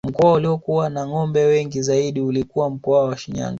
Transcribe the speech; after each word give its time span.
Mkoa 0.07 0.33
uliokuwa 0.33 0.89
na 0.89 1.07
ngombe 1.07 1.45
wengi 1.45 1.81
zaidi 1.81 2.21
ulikuwa 2.21 2.69
mkoa 2.69 3.05
wa 3.05 3.17
Shinyanga 3.17 3.49